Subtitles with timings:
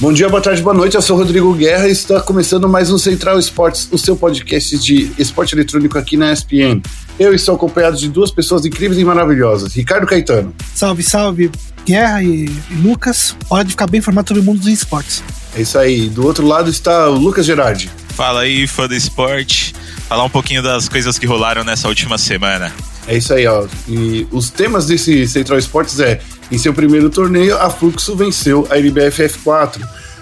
[0.00, 0.94] Bom dia, boa tarde, boa noite.
[0.94, 4.78] Eu sou o Rodrigo Guerra e está começando mais um Central Esportes, o seu podcast
[4.78, 6.80] de esporte eletrônico aqui na ESPN.
[7.18, 9.74] Eu estou acompanhado de duas pessoas incríveis e maravilhosas.
[9.74, 10.54] Ricardo Caetano.
[10.72, 11.50] Salve, salve,
[11.84, 13.34] Guerra e, e Lucas.
[13.50, 15.20] Hora de ficar bem informado sobre o mundo dos esportes.
[15.56, 16.08] É isso aí.
[16.08, 17.90] Do outro lado está o Lucas Gerardi.
[18.10, 19.74] Fala aí, fã do esporte.
[20.08, 22.72] Falar um pouquinho das coisas que rolaram nessa última semana.
[23.08, 23.66] É isso aí, ó.
[23.88, 26.20] E os temas desse Central Esportes é:
[26.52, 29.80] em seu primeiro torneio, a Fluxo venceu a LBF F4.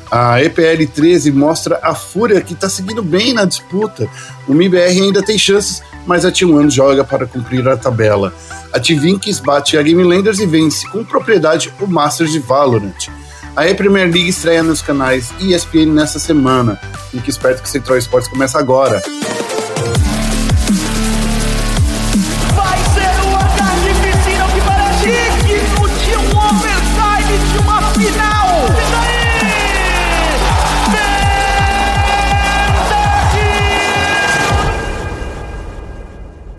[0.08, 4.08] A EPL 13 mostra a Fúria que está seguindo bem na disputa.
[4.46, 8.32] O MIBR ainda tem chances, mas a T1 joga para cumprir a tabela.
[8.72, 13.08] A T-Vinks bate a Game Landers e vence com propriedade o Masters de Valorant.
[13.56, 16.78] A E-Premier League estreia nos canais ESPN nessa semana.
[17.10, 19.02] Fique esperto que o Central Esportes começa agora.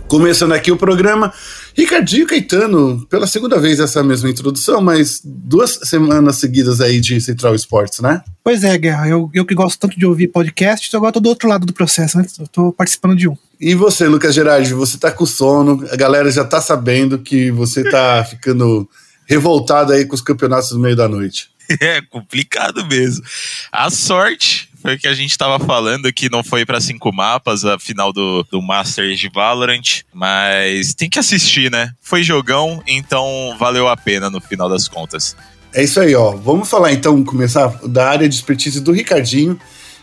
[0.07, 1.33] Começando aqui o programa,
[1.75, 7.53] Ricardinho Caetano, pela segunda vez essa mesma introdução, mas duas semanas seguidas aí de Central
[7.53, 8.23] Esportes, né?
[8.41, 9.09] Pois é, Guerra.
[9.09, 12.17] Eu, eu que gosto tanto de ouvir podcasts, agora tô do outro lado do processo,
[12.17, 12.25] né?
[12.39, 13.35] Eu tô participando de um.
[13.59, 17.83] E você, Lucas Gerardi, você tá com sono, a galera já tá sabendo que você
[17.83, 18.89] tá ficando
[19.25, 21.49] revoltado aí com os campeonatos no meio da noite.
[21.81, 23.25] É complicado mesmo.
[23.73, 27.65] A sorte foi o que a gente tava falando que não foi para cinco mapas
[27.65, 31.91] a final do, do Masters de Valorant, mas tem que assistir, né?
[31.99, 35.35] Foi jogão, então valeu a pena no final das contas.
[35.73, 36.31] É isso aí, ó.
[36.31, 39.59] Vamos falar então, começar da área de expertise do Ricardinho,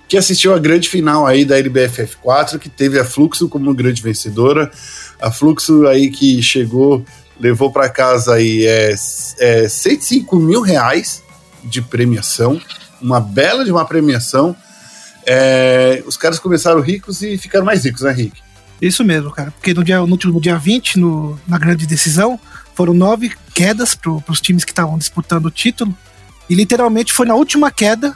[0.07, 4.03] que assistiu a grande final aí da LBFF 4, que teve a Fluxo como grande
[4.03, 4.71] vencedora.
[5.19, 7.03] A Fluxo aí que chegou,
[7.41, 8.95] levou para casa aí é,
[9.39, 11.23] é 105 mil reais
[11.65, 12.61] de premiação,
[13.01, 14.55] uma bela de uma premiação.
[15.27, 18.41] É, os caras começaram ricos e ficaram mais ricos, né, Rick?
[18.81, 19.51] Isso mesmo, cara.
[19.51, 22.39] Porque no, dia, no último dia 20, no, na grande decisão,
[22.75, 25.97] foram nove quedas para os times que estavam disputando o título.
[26.49, 28.15] E literalmente foi na última queda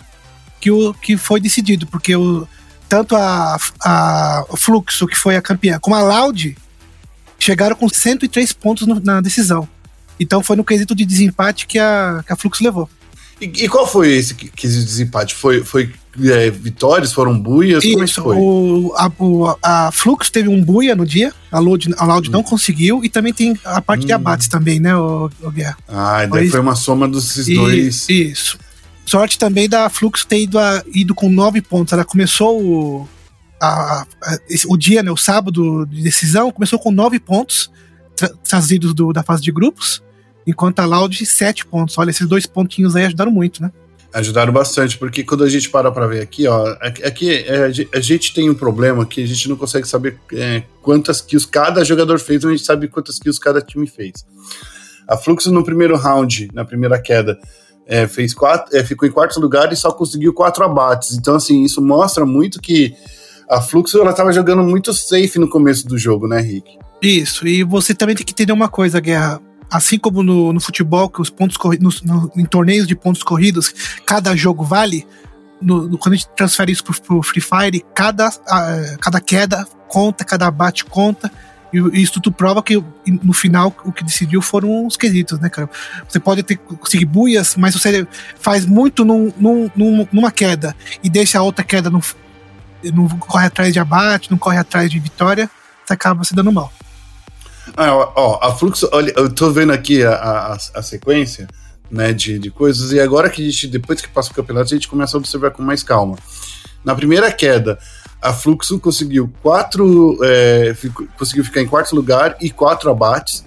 [0.61, 2.47] que, o, que foi decidido, porque o,
[2.89, 6.57] tanto a, a Fluxo, que foi a campeã, como a Loud
[7.39, 9.69] chegaram com 103 pontos no, na decisão.
[10.19, 12.91] Então foi no quesito de desempate que a, que a Fluxo levou.
[13.41, 15.35] E, e qual foi esse quesito de desempate?
[15.35, 17.13] Foi, foi é, vitórias?
[17.13, 17.85] Foram buias?
[17.85, 18.37] Como é Isso, foi?
[18.37, 22.43] o, a, o, a Flux teve um buia no dia, a Loud, a Loud não
[22.43, 25.77] conseguiu, e também tem a parte de abates também, né, o, o Guerra?
[25.89, 28.09] Ah, daí Foi- foi uma soma desses E- dois.
[28.09, 28.59] Isso.
[29.07, 31.93] Sorte também da Flux ter ido, a- ido com nove pontos.
[31.93, 33.09] Ela começou o,
[33.61, 37.71] a- a- o dia, né, o sábado de decisão, começou com nove pontos
[38.15, 40.03] tra- trazidos do- da fase de grupos,
[40.47, 41.97] enquanto a Loud sete pontos.
[41.97, 43.71] Olha, esses dois pontinhos aí ajudaram muito, né?
[44.13, 47.89] Ajudaram bastante, porque quando a gente para pra ver aqui, ó, aqui é, a ge-
[47.93, 51.85] a gente tem um problema que a gente não consegue saber é, quantas kills cada
[51.85, 54.25] jogador fez, mas a gente sabe quantas kills cada time fez.
[55.07, 57.39] A Fluxo no primeiro round, na primeira queda,
[57.87, 61.13] é, fez quatro, é, ficou em quarto lugar e só conseguiu quatro abates.
[61.13, 62.95] Então, assim, isso mostra muito que
[63.49, 66.79] a Fluxo ela tava jogando muito safe no começo do jogo, né, Rick?
[67.03, 69.41] Isso, e você também tem que entender uma coisa, Guerra.
[69.71, 72.03] Assim como no, no futebol, que os pontos corridos,
[72.37, 73.75] em torneios de pontos corridos,
[74.07, 75.07] cada jogo vale,
[75.61, 79.67] no, no- quando a gente transfere isso pro, pro Free Fire, cada, ah, cada queda
[79.87, 81.31] conta, cada abate conta,
[81.71, 85.69] e, isso tu prova que no final o que decidiu foram os quesitos, né, cara?
[86.09, 88.07] Você pode ter conseguir buias, mas você
[88.41, 89.71] faz muito num- num-
[90.11, 90.75] numa queda
[91.05, 92.01] e deixa a outra queda não,
[92.95, 95.51] não corre atrás de abate, não corre atrás de vitória,
[95.85, 96.73] você acaba se dando mal.
[97.77, 101.47] Ah, ó, ó, a Fluxo, olha, eu tô vendo aqui a, a, a sequência,
[101.91, 104.77] né, de, de coisas, e agora que a gente, depois que passa o campeonato, a
[104.77, 106.17] gente começa a observar com mais calma.
[106.85, 107.79] Na primeira queda,
[108.21, 113.45] a Fluxo conseguiu quatro, é, ficou- conseguiu ficar em quarto lugar e quatro abates.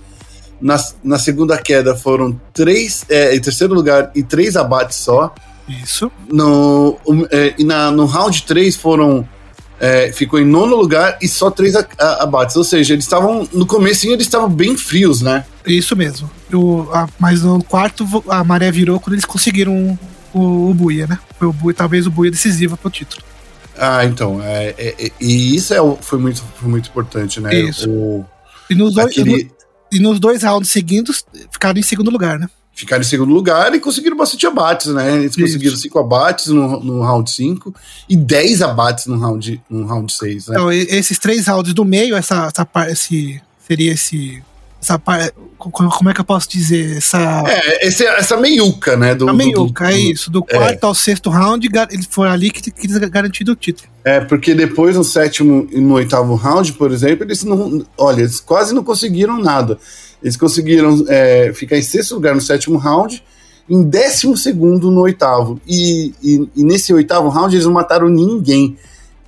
[0.60, 5.34] Na, na segunda queda foram três, é, em terceiro lugar e três abates só.
[5.68, 6.12] Isso.
[6.32, 9.28] No, um, é, e na, no round 3 foram.
[9.84, 12.56] É, ficou em nono lugar e só três abates.
[12.56, 13.50] Ou seja, eles estavam.
[13.52, 15.44] No comecinho eles estavam bem frios, né?
[15.66, 16.30] Isso mesmo.
[16.54, 19.98] O, a- mas no quarto a maré virou quando eles conseguiram
[20.34, 21.18] o, o buia, né?
[21.40, 23.24] Foi o buia, talvez o buia decisivo pro título.
[23.78, 24.40] Ah, então.
[24.44, 27.54] é, é, é, e isso é, foi, muito, foi muito importante, né?
[27.56, 27.90] Isso.
[27.90, 28.26] O,
[28.70, 29.50] E nos, dois, aquele,
[29.92, 32.48] e nos dois rounds seguidos ficaram em segundo lugar, né?
[32.74, 35.18] Ficaram em segundo lugar e conseguiram bastante abates, né?
[35.18, 35.42] Eles Isso.
[35.42, 37.74] conseguiram cinco abates no, no round 5
[38.10, 40.56] e 10 abates no round, no round 6, né?
[40.56, 44.42] Então, esses três rounds do meio, essa, essa par- esse, seria esse.
[44.82, 46.98] Essa par- como é que eu posso dizer?
[46.98, 47.44] Essa.
[47.48, 49.14] É, esse, essa meiuca, né?
[49.14, 50.32] Do, a meiuca, do, do, é isso.
[50.32, 50.88] Do quarto é.
[50.88, 53.88] ao sexto round, ele foi ali que, que eles garantiram o título.
[54.04, 57.86] É, porque depois no sétimo e no oitavo round, por exemplo, eles não.
[57.96, 59.78] Olha, eles quase não conseguiram nada.
[60.22, 63.24] Eles conseguiram é, ficar em sexto lugar no sétimo round,
[63.70, 65.60] em décimo segundo no oitavo.
[65.68, 68.78] E, e, e nesse oitavo round eles não mataram ninguém.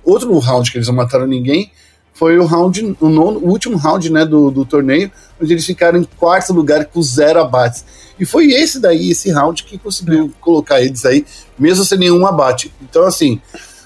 [0.04, 1.70] Outro round que eles não mataram ninguém
[2.14, 5.10] foi o round, o, nono, o último round né, do, do torneio,
[5.40, 7.84] onde eles ficaram em quarto lugar com zero abates.
[8.18, 10.30] E foi esse daí, esse round, que conseguiu é.
[10.40, 11.26] colocar eles aí,
[11.58, 12.72] mesmo sem nenhum abate.
[12.80, 13.40] Então, assim,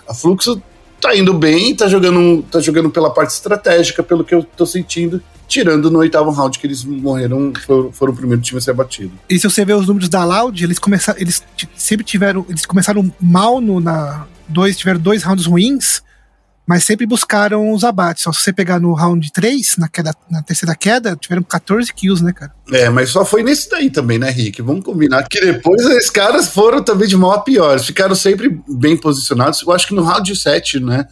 [0.07, 0.63] a Fluxo
[1.01, 5.23] tá indo bem, tá jogando, tá jogando pela parte estratégica, pelo que eu tô sentindo,
[5.49, 9.13] tirando no oitavo round que eles morreram, foram, foram o primeiro time a ser abatido.
[9.29, 11.43] E se você ver os números da Loud, eles começaram, eles
[11.75, 16.03] sempre tiveram, eles começaram mal no na dois, tiveram dois rounds ruins,
[16.67, 18.23] mas sempre buscaram os abates.
[18.23, 22.23] Só se você pegar no round 3, na, queda, na terceira queda, tiveram 14 kills,
[22.23, 22.53] né, cara?
[22.71, 24.61] É, mas só foi nesse daí também, né, Rick?
[24.61, 27.73] Vamos combinar que depois os caras foram também de mal a pior.
[27.73, 29.63] Eles ficaram sempre bem posicionados.
[29.63, 31.07] Eu acho que no round 7, né?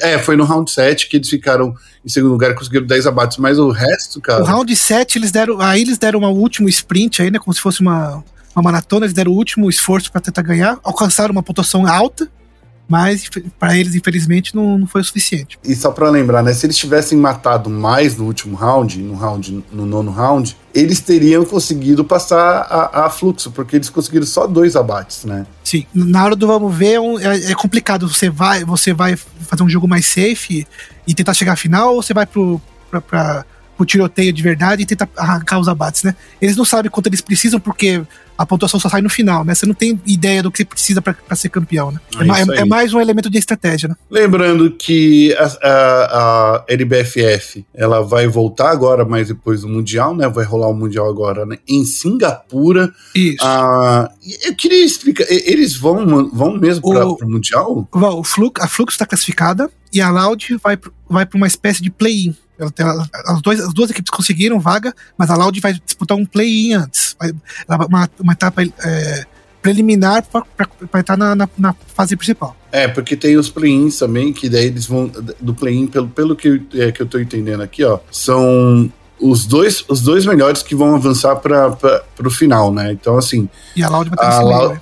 [0.00, 1.74] É, foi no round 7 que eles ficaram
[2.04, 4.42] em segundo lugar conseguiram 10 abates, mas o resto, cara.
[4.42, 5.60] O round 7, eles deram.
[5.60, 7.38] Aí eles deram um último sprint aí, né?
[7.38, 8.22] Como se fosse uma,
[8.54, 12.30] uma maratona, eles deram o último esforço para tentar ganhar, alcançaram uma pontuação alta
[12.88, 13.28] mas
[13.58, 15.58] para eles, infelizmente, não, não foi o suficiente.
[15.64, 16.52] E só para lembrar, né?
[16.54, 21.44] Se eles tivessem matado mais no último round, no round, no nono round, eles teriam
[21.44, 25.46] conseguido passar a, a fluxo, porque eles conseguiram só dois abates, né?
[25.64, 28.08] Sim, na hora do vamos ver é, é, complicado.
[28.08, 30.66] Você vai, você vai fazer um jogo mais safe
[31.06, 32.60] e tentar chegar à final, ou você vai pro,
[32.90, 33.44] pra, pra,
[33.76, 36.14] pro tiroteio de verdade e tentar arrancar os abates, né?
[36.40, 38.02] Eles não sabem quanto eles precisam, porque
[38.36, 39.54] a pontuação só sai no final, né?
[39.54, 42.00] Você não tem ideia do que você precisa para ser campeão, né?
[42.18, 43.94] É, é, é, mais um elemento de estratégia, né?
[44.10, 50.28] Lembrando que a, a, a LBFF ela vai voltar agora, mas depois do Mundial, né?
[50.28, 51.58] Vai rolar o Mundial agora né?
[51.68, 52.92] em Singapura.
[53.14, 53.38] Isso.
[53.42, 54.10] Ah,
[54.44, 57.88] eu queria explicar, eles vão, vão mesmo para o Mundial?
[57.92, 60.78] O Flux, a Flux está classificada e a Loud vai,
[61.08, 62.34] vai para uma espécie de play-in.
[63.26, 67.16] As, dois, as duas equipes conseguiram vaga, mas a Loud vai disputar um play-in antes.
[67.18, 67.32] Vai,
[67.88, 69.26] uma, uma etapa é,
[69.66, 72.56] preliminar para estar na, na, na, fase principal.
[72.70, 75.10] É, porque tem os play-ins também, que daí eles vão.
[75.40, 79.84] Do play-in, pelo, pelo que, é, que eu tô entendendo aqui, ó, são os dois,
[79.88, 82.92] os dois melhores que vão avançar para o final, né?
[82.92, 83.48] Então, assim.
[83.74, 84.80] E a Loud vai estar a, Loud, né?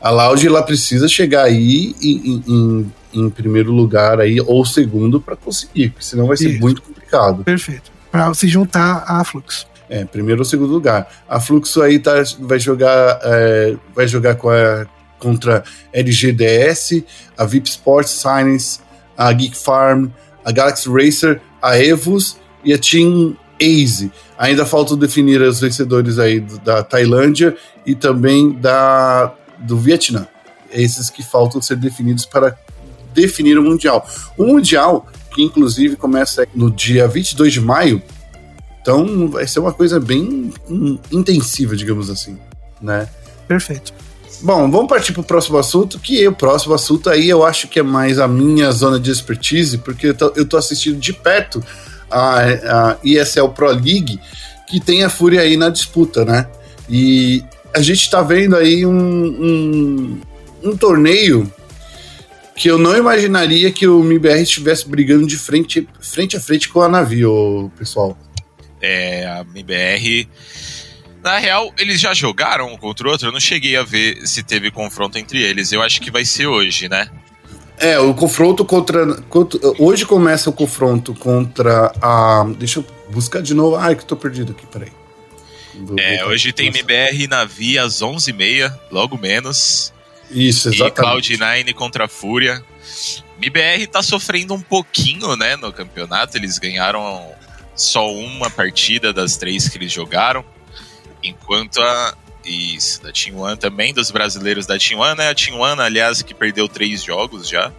[0.00, 5.36] a Loud ela precisa chegar aí em, em, em primeiro lugar aí, ou segundo, para
[5.36, 6.60] conseguir, porque senão vai ser Isso.
[6.60, 7.44] muito complicado.
[7.44, 7.90] Perfeito.
[8.10, 9.66] Para se juntar à Flux.
[9.88, 11.08] É, primeiro ou segundo lugar.
[11.28, 14.86] A Fluxo aí tá, vai jogar é, vai jogar com a,
[15.18, 17.04] contra LGDS,
[17.36, 18.80] a VIP Sports Science,
[19.16, 20.08] a Geek Farm,
[20.44, 24.12] a Galaxy Racer, a Evos e a Team Aze.
[24.36, 27.56] Ainda faltam definir os vencedores aí da Tailândia
[27.86, 30.28] e também da do Vietnã.
[30.70, 32.56] Esses que faltam ser definidos para
[33.14, 34.06] definir o Mundial.
[34.36, 38.02] O Mundial, que inclusive começa no dia 22 de maio,
[38.80, 40.52] então vai ser uma coisa bem
[41.12, 42.38] intensiva, digamos assim,
[42.80, 43.08] né?
[43.46, 43.92] Perfeito.
[44.40, 47.80] Bom, vamos partir para o próximo assunto, que o próximo assunto aí eu acho que
[47.80, 51.62] é mais a minha zona de expertise, porque eu tô assistindo de perto
[52.10, 54.20] a, a ESL Pro League,
[54.68, 56.46] que tem a Fúria aí na disputa, né?
[56.88, 57.44] E
[57.74, 60.20] a gente está vendo aí um, um,
[60.64, 61.50] um, torneio
[62.58, 66.82] que eu não imaginaria que o MBR estivesse brigando de frente, frente a frente com
[66.82, 68.18] a Navio, pessoal
[68.80, 70.28] é, a MBR.
[71.22, 73.28] Na real, eles já jogaram um contra o outro?
[73.28, 75.72] Eu não cheguei a ver se teve confronto entre eles.
[75.72, 77.08] Eu acho que vai ser hoje, né?
[77.78, 79.60] É, o confronto contra, contra.
[79.78, 82.46] Hoje começa o confronto contra a.
[82.58, 83.76] Deixa eu buscar de novo.
[83.76, 84.90] Ai, que tô perdido aqui, peraí.
[85.96, 89.92] É, hoje tem MBR na Via às 11h30, logo menos.
[90.30, 91.34] Isso, exatamente.
[91.34, 92.62] E Cloud9 contra a Fúria.
[93.40, 96.36] MBR tá sofrendo um pouquinho, né, no campeonato.
[96.36, 97.32] Eles ganharam
[97.74, 100.44] só uma partida das três que eles jogaram,
[101.22, 105.28] enquanto a isso, da Team One também, dos brasileiros da Team One, né?
[105.28, 107.72] A Team One, aliás, que perdeu três jogos já.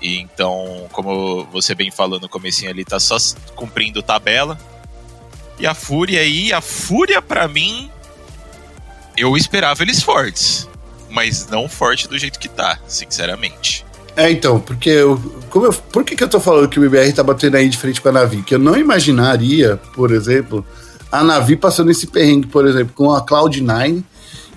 [0.00, 3.16] E então, como você bem falou no comecinho ali, tá só
[3.54, 4.58] cumprindo tabela.
[5.58, 7.90] E a Fúria aí, a Fúria para mim,
[9.16, 10.68] eu esperava eles fortes,
[11.10, 13.84] mas não forte do jeito que tá, sinceramente.
[14.16, 15.16] É, então, porque eu,
[15.48, 17.78] como eu, por que, que eu tô falando que o BBR tá batendo aí de
[17.78, 18.42] frente com a Navi?
[18.42, 20.66] Que eu não imaginaria, por exemplo,
[21.10, 24.02] a Navi passando esse perrengue, por exemplo, com a Cloud9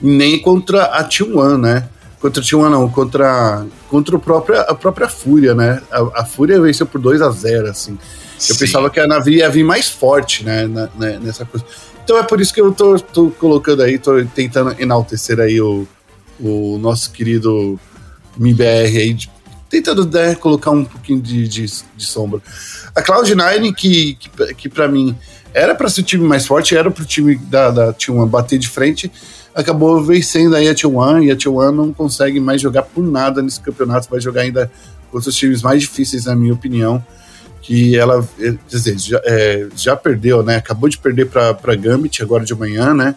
[0.02, 1.88] nem contra a T1, né?
[2.20, 5.82] Contra a T1 não, contra, contra o próprio, a própria Fúria, né?
[5.92, 7.92] A, a Fúria venceu por 2 a 0 assim.
[8.50, 8.58] Eu Sim.
[8.58, 11.64] pensava que a Navi ia vir mais forte, né, na, né, nessa coisa.
[12.04, 15.88] Então é por isso que eu tô, tô colocando aí, tô tentando enaltecer aí o,
[16.42, 17.80] o nosso querido
[18.38, 19.30] MIBR aí, de,
[19.70, 22.42] tentando né, colocar um pouquinho de, de, de sombra.
[22.96, 25.16] A Cloud9, que, que, que para mim
[25.54, 28.58] era para ser o time mais forte, era para o time da, da T1 bater
[28.58, 29.12] de frente,
[29.54, 33.60] acabou vencendo aí a T1 e a T1 não consegue mais jogar por nada nesse
[33.60, 34.72] campeonato, vai jogar ainda
[35.12, 37.04] contra os times mais difíceis, na minha opinião.
[37.62, 40.56] Que ela, quer dizer, já, é, já perdeu, né?
[40.56, 43.16] Acabou de perder para Gambit agora de manhã, né?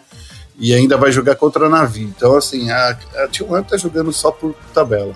[0.57, 2.03] E ainda vai jogar contra a Navi.
[2.03, 5.15] Então, assim, a, a T1 tá jogando só por tabela.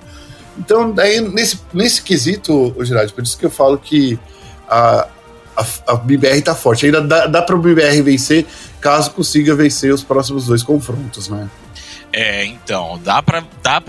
[0.57, 4.19] Então, daí, nesse, nesse quesito, o Gerard, por isso que eu falo que
[4.67, 5.07] a,
[5.55, 6.85] a, a BBR tá forte.
[6.85, 8.45] Ainda dá, dá para o BBR vencer
[8.81, 11.49] caso consiga vencer os próximos dois confrontos, né?
[12.11, 13.81] É, então, dá pra, dá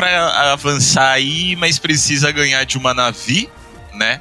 [0.52, 3.48] avançar aí, mas precisa ganhar de uma Navi,
[3.94, 4.20] né?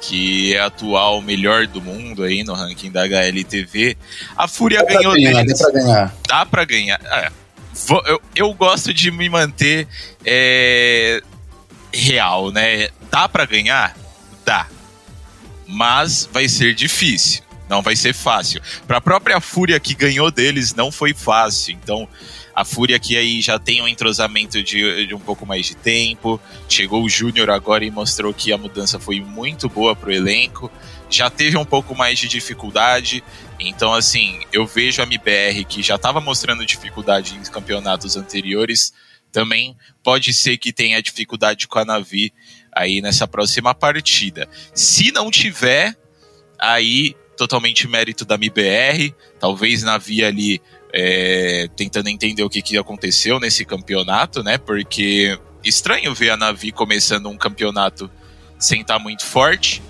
[0.00, 3.96] Que é atual melhor do mundo aí no ranking da HLTV.
[4.36, 5.58] A Fúria dá ganhou ganhar, deles.
[5.58, 6.14] Dá pra ganhar.
[6.26, 7.00] Dá pra ganhar.
[7.04, 7.30] É,
[8.06, 9.86] eu, eu gosto de me manter
[10.24, 11.22] é,
[11.92, 12.88] real, né?
[13.10, 13.96] Dá pra ganhar?
[14.44, 14.66] Dá
[15.70, 17.42] mas vai ser difícil.
[17.68, 18.60] Não vai ser fácil.
[18.86, 21.78] Para a própria Fúria que ganhou deles, não foi fácil.
[21.80, 22.08] Então,
[22.54, 26.40] a Fúria que aí já tem um entrosamento de, de um pouco mais de tempo.
[26.68, 30.70] Chegou o Júnior agora e mostrou que a mudança foi muito boa pro elenco.
[31.08, 33.22] Já teve um pouco mais de dificuldade.
[33.58, 38.92] Então, assim, eu vejo a MBR que já estava mostrando dificuldade em campeonatos anteriores.
[39.32, 42.32] Também pode ser que tenha dificuldade com a Navi
[42.72, 44.48] aí nessa próxima partida.
[44.74, 45.96] Se não tiver,
[46.58, 50.60] aí totalmente mérito da MBR, talvez na via ali
[50.92, 54.58] é, tentando entender o que, que aconteceu nesse campeonato, né?
[54.58, 58.10] Porque estranho ver a Navi começando um campeonato
[58.58, 59.82] sem estar tá muito forte.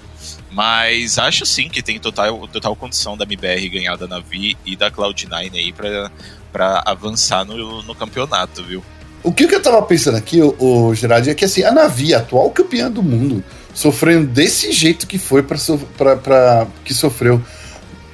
[0.50, 4.90] Mas acho sim que tem total, total condição da MBR ganhar da Navi e da
[4.90, 8.83] Cloud9 aí para avançar no, no campeonato, viu?
[9.23, 12.14] O que, que eu tava pensando aqui, o, o Gerard, é que assim, a Navi,
[12.14, 17.40] atual campeã do mundo, sofrendo desse jeito que foi para que sofreu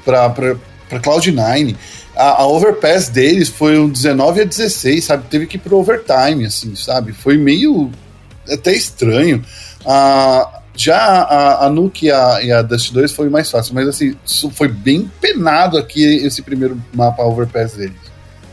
[0.04, 1.76] para Cloud9.
[2.16, 5.28] A, a, overpass deles foi um 19 a 16, sabe?
[5.28, 7.12] Teve que ir pro overtime, assim, sabe?
[7.12, 7.90] Foi meio
[8.50, 9.44] até estranho.
[9.84, 13.88] Ah, já a, a Nuke e a, e a Dust 2 foi mais fácil, mas
[13.88, 14.16] assim,
[14.52, 18.06] foi bem penado aqui esse primeiro mapa overpass deles.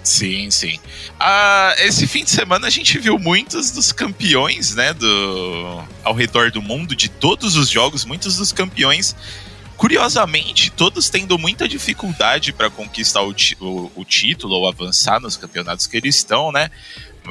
[0.04, 0.80] Sim, sim.
[1.18, 6.52] Ah, esse fim de semana a gente viu muitos dos campeões, né, do ao redor
[6.52, 9.16] do mundo de todos os jogos, muitos dos campeões
[9.84, 15.88] curiosamente, todos tendo muita dificuldade para conquistar o, o, o, título ou avançar nos campeonatos
[15.88, 16.72] que eles estão, né?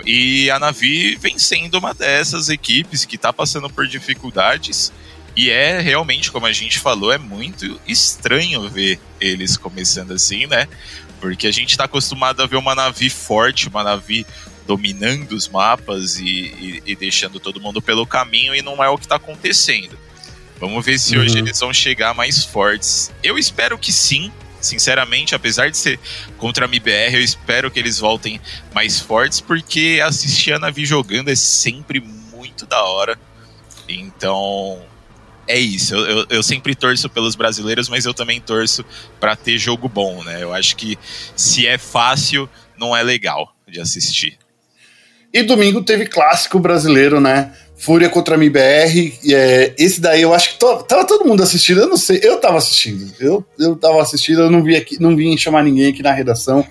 [0.05, 4.93] E a Navi vem sendo uma dessas equipes que está passando por dificuldades.
[5.35, 10.69] E é realmente, como a gente falou, é muito estranho ver eles começando assim, né?
[11.23, 14.27] Porque a gente está acostumado a ver uma Navi forte, uma Navi
[14.67, 18.99] dominando os mapas e, e, e, deixando todo mundo pelo caminho, e não é o
[18.99, 19.99] que está acontecendo.
[20.59, 21.23] Vamos ver se uhum.
[21.23, 23.11] hoje eles vão chegar mais fortes.
[23.23, 24.31] Eu espero que sim,
[24.61, 25.99] sinceramente, apesar de ser
[26.39, 28.41] contra a MBR, eu espero que eles voltem
[28.75, 33.19] mais fortes, porque assistir a Navi jogando é sempre muito da hora.
[33.89, 34.81] Então,
[35.47, 35.95] é isso.
[35.95, 38.85] Eu, eu, eu, sempre torço pelos brasileiros, mas eu também torço
[39.19, 40.43] para ter jogo bom, né?
[40.43, 40.99] Eu acho que
[41.37, 44.39] se é fácil, não é legal de assistir.
[45.33, 47.53] E domingo teve clássico brasileiro, né?
[47.83, 49.19] Fúria contra a MBR.
[49.29, 51.81] É, esse daí eu acho que to, tava todo mundo assistindo.
[51.81, 53.13] Eu não sei, eu tava assistindo.
[53.19, 56.65] Eu, eu tava assistindo, eu não vi aqui, não vim chamar ninguém aqui na redação.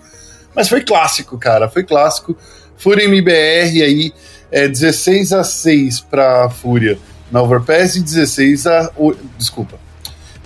[0.56, 1.68] Mas foi clássico, cara.
[1.68, 2.38] Foi clássico.
[2.78, 4.14] Fúria MBR aí,
[4.50, 6.98] é, 16 a 6 pra Fúria
[7.30, 8.90] na Overpass e 16 a.
[9.38, 9.78] Desculpa.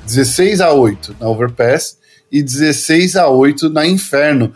[0.04, 2.00] 16 a 8 na Overpass
[2.32, 4.52] e 16 a 8 na Inferno.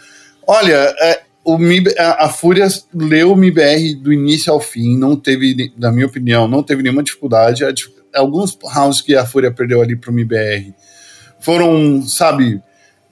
[0.47, 1.21] Olha, é,
[1.53, 5.91] o MIB, a, a, Fúria leu o MIBR do início ao fim, não teve, na
[5.91, 7.63] minha opinião, não teve nenhuma dificuldade.
[8.13, 10.73] Alguns rounds que a Fúria perdeu ali pro MIBR
[11.39, 12.61] foram, sabe,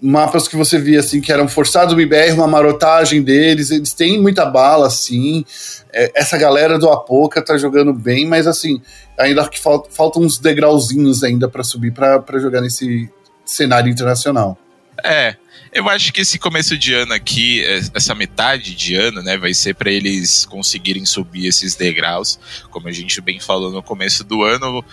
[0.01, 4.21] mapas que você via assim que eram forçados do MBR, uma marotagem deles, eles têm
[4.21, 5.43] muita bala, assim.
[5.91, 8.81] É, essa galera do Apoca tá jogando bem, mas assim,
[9.17, 13.09] ainda que falta, faltam uns degrauzinhos ainda para subir para jogar nesse
[13.45, 14.57] cenário internacional.
[15.03, 15.35] É,
[15.71, 19.53] eu acho que esse começo de ano aqui, é, essa metade de ano, né, vai
[19.53, 24.43] ser para eles conseguirem subir esses degraus, como a gente bem falou no começo do
[24.43, 24.83] ano,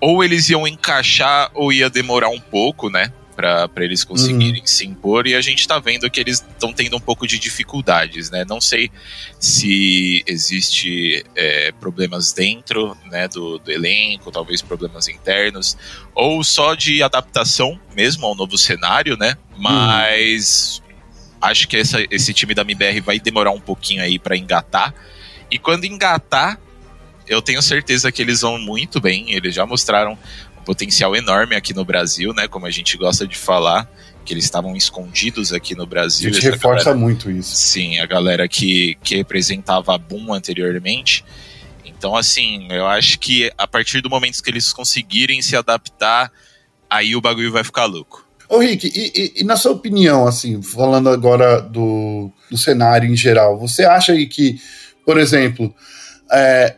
[0.00, 3.12] ou eles iam encaixar ou ia demorar um pouco, né?
[3.34, 4.66] Para eles conseguirem uhum.
[4.66, 8.30] se impor e a gente está vendo que eles estão tendo um pouco de dificuldades,
[8.30, 8.44] né?
[8.48, 8.90] Não sei
[9.38, 15.76] se existe é, problemas dentro né, do, do, elenco, talvez problemas internos,
[16.14, 19.36] ou só de adaptação mesmo ao novo cenário, né?
[19.56, 21.38] Mas uhum.
[21.40, 24.94] acho que essa, esse time da MBR vai demorar um pouquinho aí para engatar.
[25.50, 26.58] E quando engatar,
[27.26, 29.32] eu tenho certeza que eles vão muito bem.
[29.32, 30.18] Eles já mostraram
[30.64, 32.48] potencial enorme aqui no Brasil, né?
[32.48, 33.88] Como a gente gosta de falar,
[34.24, 36.30] que eles estavam escondidos aqui no Brasil.
[36.30, 37.54] A gente reforça galera, muito isso.
[37.54, 41.24] Sim, a galera que, que representava a Boom anteriormente.
[41.84, 46.32] Então, assim, eu acho que a partir do momento que eles conseguirem se adaptar,
[46.88, 48.26] aí o bagulho vai ficar louco.
[48.48, 53.16] Ô Rick, e, e, e na sua opinião, assim, falando agora do, do cenário em
[53.16, 54.60] geral, você acha aí que,
[55.06, 55.74] por exemplo,
[56.30, 56.76] é,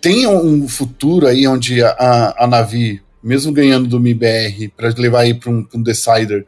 [0.00, 5.34] tem um futuro aí onde a, a Navi mesmo ganhando do MIBR, para levar aí
[5.34, 6.44] para um, um, Decider.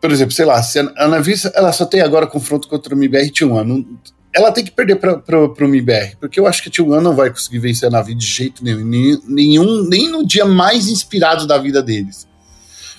[0.00, 2.98] Por exemplo, sei lá, se a, a Navi ela só tem agora confronto contra o
[2.98, 3.86] MIBR T1, não,
[4.34, 7.30] ela tem que perder para o MIBR, porque eu acho que a T1 não vai
[7.30, 11.56] conseguir vencer a Navi de jeito nenhum, nem, nenhum, nem no dia mais inspirado da
[11.56, 12.26] vida deles.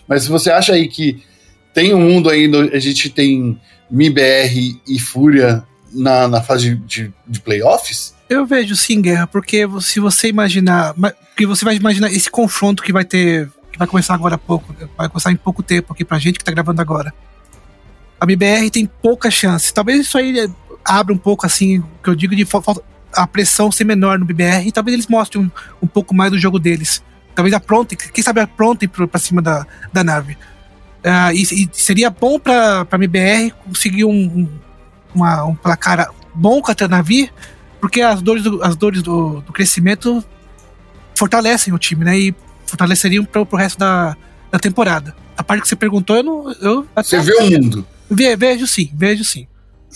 [0.08, 1.22] Mas se você acha aí que
[1.74, 3.60] tem um mundo aí, a gente tem
[3.92, 10.00] MIBR e Fúria na, na fase de, de, playoffs, eu vejo sim, Guerra, porque se
[10.00, 10.96] você imaginar.
[11.36, 13.50] que você vai imaginar esse confronto que vai ter.
[13.72, 14.76] que vai começar agora há pouco.
[14.98, 17.14] Vai começar em pouco tempo aqui pra gente que tá gravando agora.
[18.20, 19.74] A MBR tem pouca chance.
[19.74, 20.50] Talvez isso aí
[20.84, 22.82] abra um pouco assim, o que eu digo de falta
[23.16, 25.52] a pressão ser menor no BBR e talvez eles mostrem um,
[25.82, 27.02] um pouco mais do jogo deles.
[27.34, 30.34] Talvez aprontem, quem sabe aprontem pra cima da, da nave.
[31.04, 34.50] Uh, e, e, seria bom pra, pra MBR conseguir um,
[35.16, 37.32] uma, um placar bom contra a Navi,
[37.80, 40.24] porque as dores do, as dores do, do crescimento
[41.16, 42.18] fortalecem o time, né?
[42.18, 44.16] E fortaleceriam pro, pro resto da,
[44.52, 45.16] da temporada.
[45.38, 46.52] A parte que você perguntou, eu não.
[46.62, 47.88] Eu você vê o mundo.
[48.10, 49.48] Ve, vejo sim, vejo sim.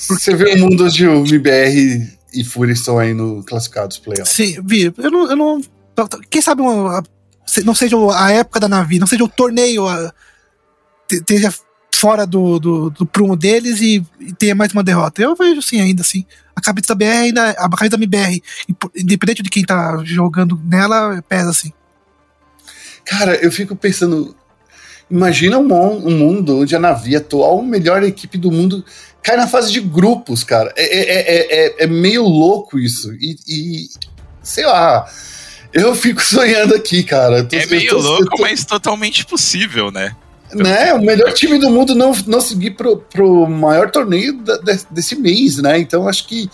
[0.07, 4.35] Porque você vê o mundo onde o MBR e Fúria estão aí no classificados playoffs.
[4.35, 4.93] Sim, vi.
[4.97, 5.29] Eu não.
[5.29, 5.61] Eu não
[6.29, 7.03] quem sabe uma,
[7.65, 10.13] não seja a época da Navi, não seja o torneio, a,
[11.11, 11.53] esteja
[11.99, 15.21] fora do, do, do prumo deles e, e tenha mais uma derrota.
[15.21, 16.25] Eu vejo sim, ainda assim.
[16.55, 17.49] A cabeça da BR ainda.
[17.51, 18.41] A cabeça da MBR,
[18.95, 21.73] independente de quem tá jogando nela, pesa assim.
[23.03, 24.33] Cara, eu fico pensando.
[25.11, 28.85] Imagina um, um mundo onde a Navi, atual melhor equipe do mundo,
[29.21, 30.71] cai na fase de grupos, cara.
[30.77, 33.11] É, é, é, é meio louco isso.
[33.15, 33.89] E, e,
[34.41, 35.05] sei lá.
[35.73, 37.43] Eu fico sonhando aqui, cara.
[37.43, 38.41] Tô, é meio tô, louco, tô...
[38.41, 40.15] mas totalmente possível, né?
[40.53, 44.79] Né, o melhor time do mundo não, não seguir pro, pro maior torneio da, de,
[44.89, 45.79] desse mês, né?
[45.79, 46.49] Então acho que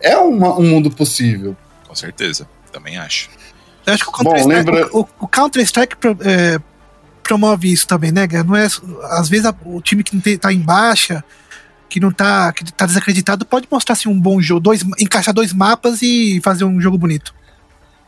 [0.00, 1.56] é uma, um mundo possível.
[1.86, 3.30] Com certeza, também acho.
[3.86, 4.88] Eu acho que o Counter-Strike lembra...
[4.92, 6.58] o, o Counter -Strike, é,
[7.22, 8.66] promove isso também, né, Não é,
[9.10, 11.24] às vezes a, o time que não tem, tá em baixa,
[11.88, 15.52] que não tá, que tá desacreditado, pode mostrar assim, um bom jogo, dois, encaixar dois
[15.52, 17.34] mapas e fazer um jogo bonito.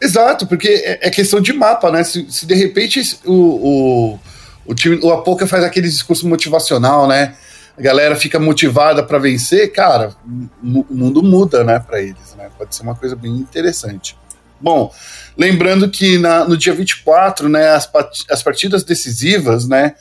[0.00, 2.02] Exato, porque é, é questão de mapa, né?
[2.02, 4.20] Se, se de repente o, o
[4.64, 7.34] o time, o Apoca faz aquele discurso motivacional, né?
[7.76, 10.14] A galera fica motivada para vencer, cara,
[10.62, 12.50] o mundo muda, né, para eles, né?
[12.56, 14.16] Pode ser uma coisa bem interessante.
[14.60, 14.92] Bom,
[15.36, 17.90] lembrando que na, no dia 24, né, as,
[18.30, 19.94] as partidas decisivas, né,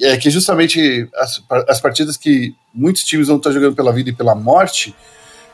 [0.00, 4.12] é que justamente as, as partidas que muitos times vão estar jogando pela vida e
[4.12, 4.94] pela morte,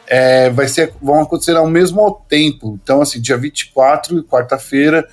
[0.07, 2.78] é, vai ser, vão acontecer ao mesmo tempo.
[2.83, 5.09] Então, assim, dia 24, quarta-feira,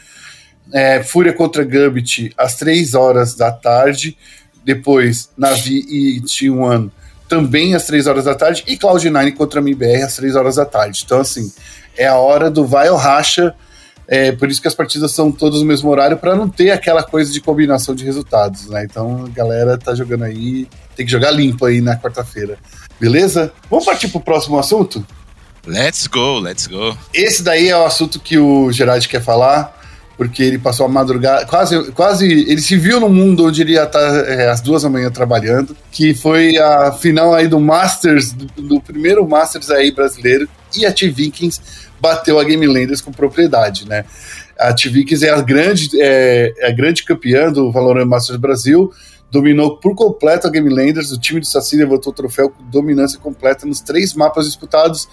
[0.73, 4.17] é, Fúria contra Gambit às 3 horas da tarde.
[4.63, 6.89] Depois, Navi e T1
[7.27, 8.63] também às 3 horas da tarde.
[8.67, 11.03] E Cloud9 contra MBR às 3 horas da tarde.
[11.05, 11.51] Então, assim,
[11.97, 13.53] é a hora do vai ou racha.
[14.07, 17.01] É, por isso que as partidas são todas no mesmo horário, para não ter aquela
[17.01, 18.84] coisa de combinação de resultados, né?
[18.84, 22.57] Então a galera tá jogando aí, tem que jogar limpo aí na quarta-feira.
[22.99, 23.53] Beleza?
[23.69, 25.05] Vamos partir pro próximo assunto?
[25.65, 26.97] Let's go, let's go.
[27.13, 29.81] Esse daí é o assunto que o Gerard quer falar
[30.21, 33.86] porque ele passou a madrugada, quase, quase, ele se viu no mundo onde ele ia
[33.86, 38.45] estar é, às duas da manhã trabalhando, que foi a final aí do Masters, do,
[38.62, 41.60] do primeiro Masters aí brasileiro, e a T-Vikings
[41.99, 44.05] bateu a Game Landers com propriedade, né?
[44.60, 48.93] A T-Vikings é a grande, é, é, a grande campeã do Valorant Masters Brasil,
[49.31, 53.19] dominou por completo a Game Landers, o time do Saci levantou o troféu com dominância
[53.19, 55.10] completa nos três mapas disputados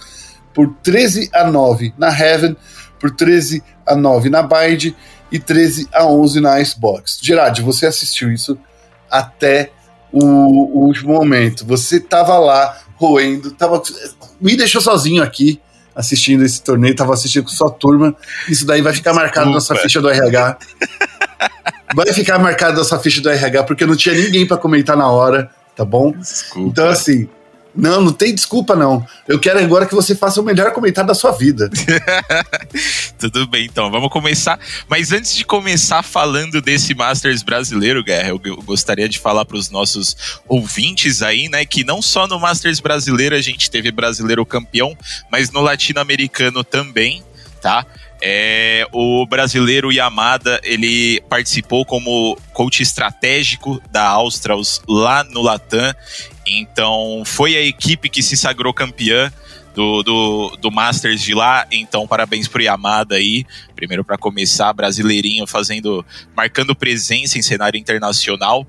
[0.52, 2.54] por 13 a 9 na Heaven,
[2.98, 4.96] por 13 a 9 na Bide
[5.30, 7.18] e 13 a 11 na Icebox.
[7.22, 8.58] Gerard, você assistiu isso
[9.10, 9.70] até
[10.12, 11.64] o, o último momento.
[11.66, 13.82] Você estava lá roendo, tava,
[14.40, 15.60] me deixou sozinho aqui
[15.94, 18.14] assistindo esse torneio, tava assistindo com sua turma.
[18.48, 20.58] Isso daí vai ficar marcado na nossa ficha do RH.
[21.94, 25.50] vai ficar marcado essa ficha do RH porque não tinha ninguém para comentar na hora,
[25.74, 26.12] tá bom?
[26.12, 26.68] Desculpa.
[26.68, 27.28] Então, assim,
[27.74, 29.06] não, não tem desculpa, não.
[29.26, 31.70] Eu quero agora que você faça o melhor comentário da sua vida.
[33.18, 34.58] Tudo bem, então, vamos começar.
[34.88, 39.70] Mas antes de começar falando desse Masters brasileiro, Guerra, eu, gostaria de falar para os
[39.70, 40.16] nossos
[40.48, 44.96] ouvintes aí, né, que não só no Masters brasileiro a gente teve brasileiro campeão,
[45.30, 47.22] mas no latino-americano também,
[47.60, 47.86] tá?
[48.20, 55.94] É, o brasileiro Yamada, ele participou como coach estratégico da Australs lá no Latam.
[56.48, 59.32] Então, foi a equipe que se sagrou campeã
[59.74, 61.66] do, do, do Masters de lá.
[61.70, 63.44] Então, parabéns pro Yamada aí.
[63.76, 66.04] Primeiro para começar, brasileirinho fazendo,
[66.36, 68.66] marcando presença em cenário internacional.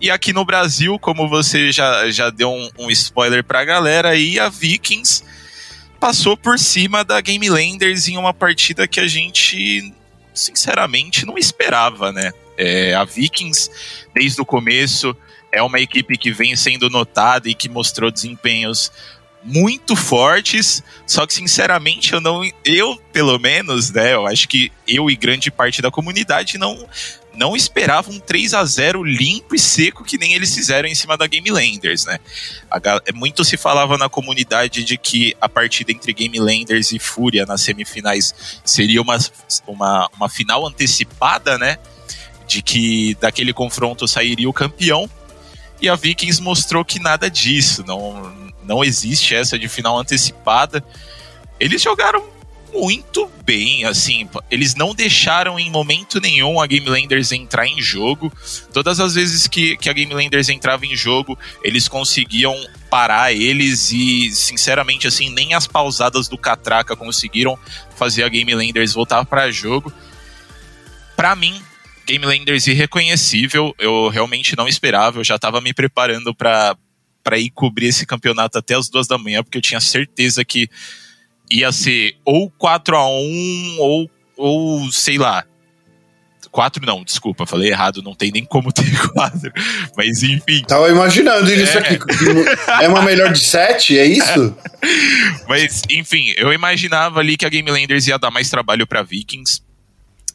[0.00, 4.38] E aqui no Brasil, como você já, já deu um, um spoiler pra galera aí,
[4.38, 5.24] a Vikings
[5.98, 9.92] passou por cima da Game Landers em uma partida que a gente,
[10.32, 12.30] sinceramente, não esperava, né?
[12.56, 13.70] É, a Vikings,
[14.14, 15.16] desde o começo,
[15.52, 18.92] é uma equipe que vem sendo notada e que mostrou desempenhos
[19.42, 25.08] muito fortes, só que sinceramente eu não, eu pelo menos, né, eu acho que eu
[25.08, 26.86] e grande parte da comunidade não
[27.38, 31.16] não esperava um 3 a 0 limpo e seco que nem eles fizeram em cima
[31.16, 32.18] da Game Landers, né?
[32.68, 32.80] A,
[33.14, 37.60] muito se falava na comunidade de que a partida entre Game Landers e Fúria nas
[37.60, 39.16] semifinais seria uma,
[39.68, 41.78] uma, uma final antecipada, né?
[42.44, 45.08] De que daquele confronto sairia o campeão.
[45.80, 48.32] E a Vikings mostrou que nada disso, não,
[48.64, 50.84] não existe essa de final antecipada.
[51.58, 52.38] Eles jogaram
[52.72, 58.32] muito bem, assim, eles não deixaram em momento nenhum a Game Landers entrar em jogo.
[58.72, 62.54] Todas as vezes que, que a Game Landers entrava em jogo, eles conseguiam
[62.90, 67.58] parar eles e, sinceramente, assim, nem as pausadas do Catraca conseguiram
[67.96, 69.92] fazer a Game Landers voltar para jogo.
[71.16, 71.60] Para mim,
[72.08, 76.74] Game Landers irreconhecível, eu realmente não esperava, eu já estava me preparando para
[77.22, 80.70] para ir cobrir esse campeonato até as duas da manhã, porque eu tinha certeza que
[81.50, 85.44] ia ser ou 4 a 1 ou, ou sei lá.
[86.50, 89.52] 4 não, desculpa, falei errado, não tem nem como ter 4.
[89.94, 90.62] Mas enfim.
[90.66, 91.80] Tava imaginando isso é.
[91.80, 91.98] aqui.
[92.80, 94.56] É uma melhor de 7, é isso?
[95.46, 99.67] mas, enfim, eu imaginava ali que a Game Landers ia dar mais trabalho para Vikings.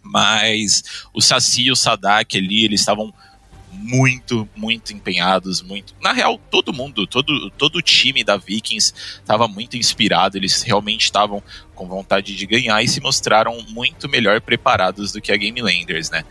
[0.04, 3.14] Mas o Saci e o Sadak ali, eles estavam
[3.74, 5.96] muito, muito empenhados, muito.
[6.02, 11.06] Na real, todo mundo, todo, todo o time da Vikings estava muito inspirado, eles realmente
[11.06, 11.42] estavam
[11.74, 16.10] com vontade de ganhar e se mostraram muito melhor preparados do que a Game Landers,
[16.10, 16.24] né?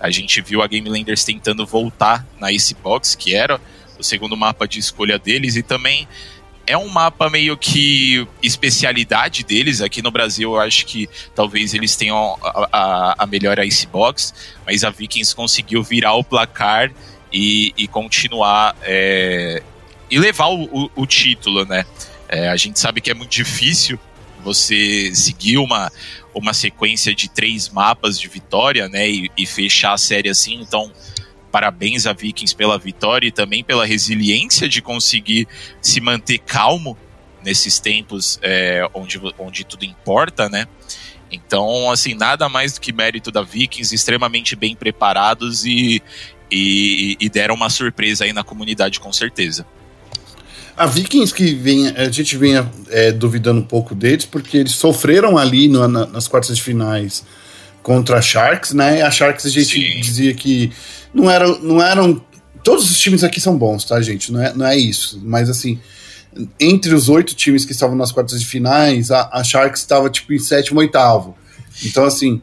[0.00, 3.60] A gente viu a Game Landers tentando voltar na Icebox, que era
[3.98, 6.08] o segundo mapa de escolha deles, e também
[6.66, 9.80] é um mapa meio que especialidade deles.
[9.80, 14.34] Aqui no Brasil, eu acho que talvez eles tenham a, a, a melhor Icebox,
[14.66, 16.92] mas a Vikings conseguiu virar o placar
[17.32, 19.62] e, e continuar é,
[20.10, 21.84] e levar o, o, o título, né?
[22.28, 23.98] É, a gente sabe que é muito difícil
[24.42, 25.90] você seguir uma,
[26.34, 29.08] uma sequência de três mapas de vitória, né?
[29.08, 30.90] E, e fechar a série assim, então
[31.50, 35.46] parabéns a Vikings pela vitória e também pela resiliência de conseguir
[35.80, 36.96] se manter calmo
[37.44, 40.66] nesses tempos é, onde, onde tudo importa, né?
[41.30, 46.02] Então, assim, nada mais do que mérito da Vikings, extremamente bem preparados e,
[46.50, 49.66] e, e deram uma surpresa aí na comunidade, com certeza.
[50.76, 55.38] A Vikings que vem, a gente vinha é, duvidando um pouco deles, porque eles sofreram
[55.38, 57.24] ali no, na, nas quartas de finais
[57.82, 59.00] contra a Sharks, né?
[59.02, 60.00] A Sharks a gente Sim.
[60.00, 60.70] dizia que
[61.12, 62.20] não eram, não eram.
[62.62, 64.32] Todos os times aqui são bons, tá, gente?
[64.32, 65.20] Não é, não é isso.
[65.22, 65.78] Mas assim,
[66.58, 70.32] entre os oito times que estavam nas quartas de finais, a, a Sharks estava tipo
[70.32, 71.36] em sétimo, oitavo.
[71.84, 72.40] Então, assim,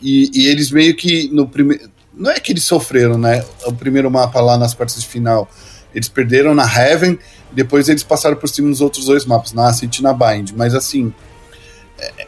[0.00, 1.90] e, e eles meio que no primeiro.
[2.14, 3.44] Não é que eles sofreram, né?
[3.64, 5.48] O primeiro mapa lá nas quartas de final.
[5.94, 7.18] Eles perderam na Heaven,
[7.52, 10.52] depois eles passaram por cima nos outros dois mapas, na City e na Bind.
[10.56, 11.12] Mas assim,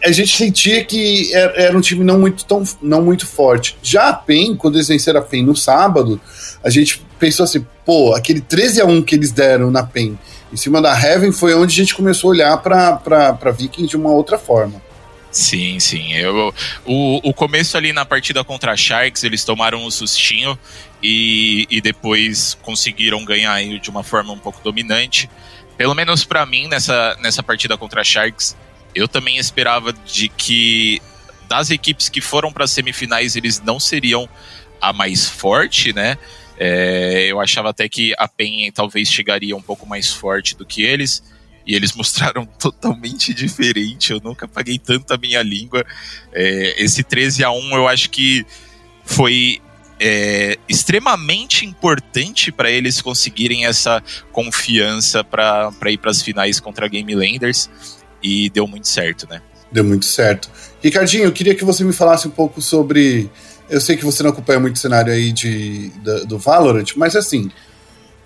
[0.04, 3.76] a gente sentia que era um time não muito, tão, não muito forte.
[3.82, 6.20] Já a PEN, quando eles venceram a PEN no sábado,
[6.62, 10.18] a gente pensou assim, pô, aquele 13 a 1 que eles deram na PEN
[10.52, 14.10] em cima da Heaven foi onde a gente começou a olhar para Viking de uma
[14.10, 14.82] outra forma.
[15.30, 16.12] Sim, sim.
[16.12, 16.52] Eu,
[16.84, 20.58] o, o começo ali na partida contra a Sharks, eles tomaram um sustinho
[21.00, 25.30] e, e depois conseguiram ganhar de uma forma um pouco dominante.
[25.76, 28.56] Pelo menos para mim, nessa, nessa partida contra a Sharks,
[28.94, 31.00] eu também esperava de que
[31.48, 34.28] das equipes que foram para as semifinais eles não seriam
[34.80, 36.16] a mais forte, né?
[36.56, 40.82] É, eu achava até que a PEN talvez chegaria um pouco mais forte do que
[40.82, 41.22] eles.
[41.66, 44.12] E eles mostraram totalmente diferente.
[44.12, 45.84] Eu nunca paguei tanto a minha língua.
[46.32, 48.44] É, esse 13 a 1 eu acho que
[49.04, 49.60] foi
[50.02, 56.88] é extremamente importante para eles conseguirem essa confiança para ir para as finais contra a
[56.88, 57.68] Game Landers
[58.22, 59.40] e deu muito certo, né?
[59.70, 60.50] Deu muito certo.
[60.82, 63.30] Ricardinho, eu queria que você me falasse um pouco sobre.
[63.68, 67.14] Eu sei que você não acompanha muito o cenário aí de, do, do Valorant, mas
[67.14, 67.50] assim,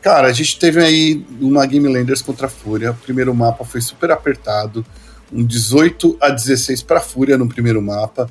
[0.00, 2.92] cara, a gente teve aí uma Game Landers contra a Fúria.
[2.92, 4.84] O primeiro mapa foi super apertado,
[5.30, 8.30] um 18 a 16 para Fúria no primeiro mapa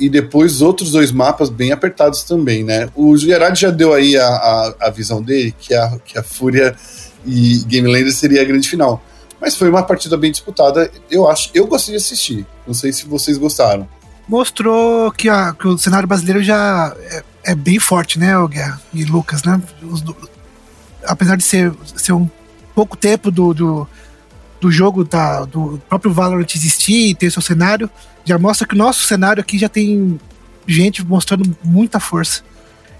[0.00, 2.88] e depois outros dois mapas bem apertados também, né?
[2.96, 6.74] O Gerard já deu aí a, a, a, visão dele, que a, que a Fúria
[7.26, 9.04] e Game Lander seria a grande final.
[9.40, 11.50] Mas foi uma partida bem disputada, eu acho.
[11.54, 12.46] Eu gostei de assistir.
[12.66, 13.88] Não sei se vocês gostaram.
[14.28, 19.04] Mostrou que, que o cenário brasileiro já é, é bem forte, né, o Guerra e
[19.04, 19.60] Lucas, né?
[19.82, 20.04] Os,
[21.04, 22.28] apesar de ser, ser um
[22.74, 23.88] pouco tempo do, do,
[24.60, 27.90] do jogo, tá, do próprio Valorant existir e ter seu cenário,
[28.24, 30.20] já mostra que o nosso cenário aqui já tem
[30.66, 32.42] gente mostrando muita força.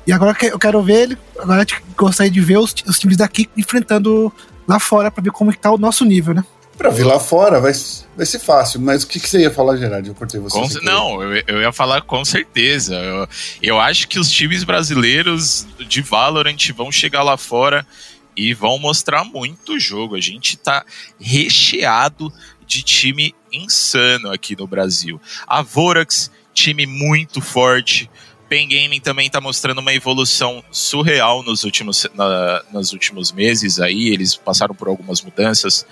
[0.06, 3.48] E agora eu quero ver ele, agora eu gostaria de ver os, os times daqui
[3.56, 4.32] enfrentando
[4.70, 6.44] lá fora para ver como está o nosso nível, né?
[6.78, 7.72] Pra ver lá fora vai,
[8.16, 10.08] vai ser fácil, mas o que, que você ia falar, Gerard?
[10.08, 10.58] Eu cortei você.
[10.58, 12.94] Com, não, eu, eu, ia falar com certeza.
[12.94, 13.28] Eu,
[13.60, 17.86] eu acho que os times brasileiros de Valorant vão chegar lá fora
[18.34, 20.14] e vão mostrar muito jogo.
[20.14, 20.82] A gente tá
[21.20, 22.32] recheado
[22.66, 25.20] de time insano aqui no Brasil.
[25.46, 28.08] A Vorax, time muito forte.
[28.50, 34.08] Pen Gaming também está mostrando uma evolução surreal nos últimos, na, nos últimos meses aí.
[34.08, 35.86] Eles passaram por algumas mudanças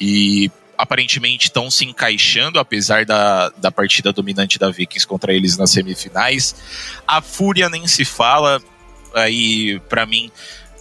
[0.00, 5.70] e aparentemente estão se encaixando, apesar da, da partida dominante da Vikings contra eles nas
[5.70, 6.54] semifinais.
[7.06, 8.58] A Fúria nem se fala.
[9.14, 10.32] Aí, para mim,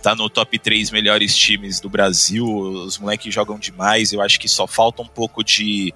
[0.02, 2.48] tá no top 3 melhores times do Brasil.
[2.48, 4.14] Os moleques jogam demais.
[4.14, 5.94] Eu acho que só falta um pouco de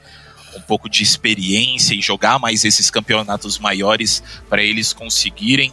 [0.55, 5.71] um pouco de experiência e jogar mais esses campeonatos maiores para eles conseguirem.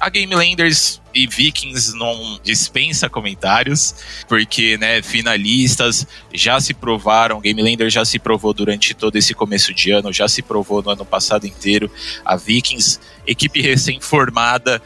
[0.00, 3.94] A Game Landers e Vikings não dispensa comentários,
[4.28, 9.72] porque, né, finalistas já se provaram, Game Landers já se provou durante todo esse começo
[9.72, 11.90] de ano, já se provou no ano passado inteiro.
[12.24, 14.82] A Vikings, equipe recém-formada,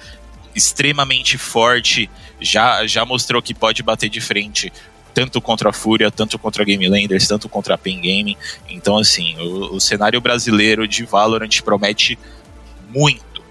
[0.54, 4.72] extremamente forte, já, já mostrou que pode bater de frente
[5.18, 8.36] tanto contra a Fúria, tanto contra a Game Landers, tanto contra a Pen Gaming.
[8.68, 12.16] Então, assim, o, o cenário brasileiro de Valorant promete
[12.94, 13.42] muito,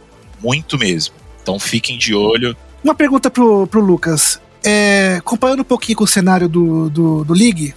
[0.41, 1.13] muito mesmo.
[1.43, 2.55] Então fiquem de olho.
[2.81, 4.39] Uma pergunta pro, pro Lucas.
[4.63, 7.75] É, comparando um pouquinho com o cenário do, do, do League,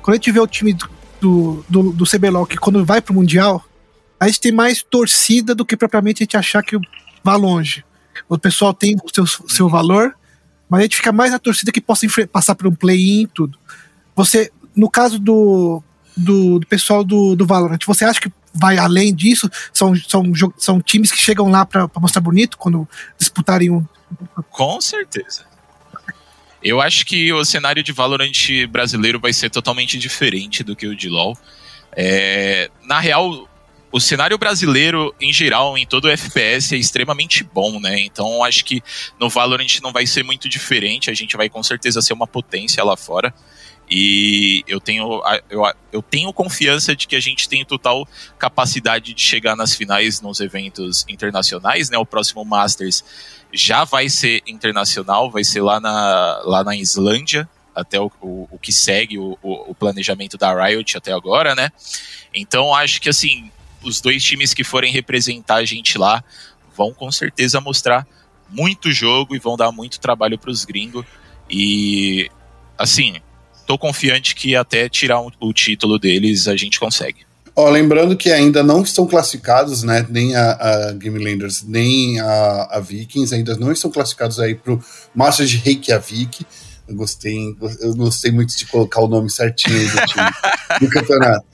[0.00, 0.74] quando a gente vê o time
[1.20, 3.62] do, do, do, CBLOL que quando vai pro Mundial,
[4.18, 6.78] a gente tem mais torcida do que propriamente a gente achar que
[7.22, 7.84] vai longe.
[8.30, 10.14] O pessoal tem o seu, seu valor,
[10.68, 13.58] mas a gente fica mais na torcida que possa passar por um play-in e tudo.
[14.14, 15.82] Você, no caso do,
[16.16, 19.50] do, do, pessoal do, do Valorant, você acha que vai além disso?
[19.72, 20.24] São, são,
[20.56, 23.84] são times que chegam lá para mostrar bonito quando disputarem um.
[24.50, 25.44] Com certeza.
[26.62, 28.32] Eu acho que o cenário de Valorant
[28.70, 31.36] brasileiro vai ser totalmente diferente do que o de LoL.
[31.94, 33.48] É, na real,
[33.96, 37.98] o cenário brasileiro, em geral, em todo o FPS, é extremamente bom, né?
[38.00, 38.82] Então acho que
[39.18, 41.10] no Valorant não vai ser muito diferente.
[41.10, 43.32] A gente vai com certeza ser uma potência lá fora.
[43.90, 48.06] E eu tenho, eu, eu tenho confiança de que a gente tem total
[48.38, 51.96] capacidade de chegar nas finais nos eventos internacionais, né?
[51.96, 53.02] O próximo Masters
[53.50, 58.58] já vai ser internacional, vai ser lá na, lá na Islândia, até o, o, o
[58.58, 61.70] que segue o, o, planejamento da Riot até agora, né?
[62.34, 63.50] Então acho que assim,
[63.82, 66.22] os dois times que forem representar a gente lá
[66.76, 68.06] vão com certeza mostrar
[68.48, 71.04] muito jogo e vão dar muito trabalho para os gringos.
[71.50, 72.30] E
[72.76, 73.16] assim,
[73.66, 77.26] tô confiante que até tirar um, o título deles a gente consegue.
[77.58, 80.06] Ó, lembrando que ainda não estão classificados, né?
[80.10, 84.78] Nem a, a Game Landers, nem a, a, Vikings ainda não estão classificados aí pro
[85.14, 86.44] Masters de Reykjavik.
[86.86, 90.30] Eu gostei, eu gostei muito de colocar o nome certinho do time
[90.80, 91.46] do campeonato.